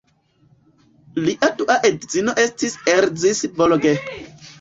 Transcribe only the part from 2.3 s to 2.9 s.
estis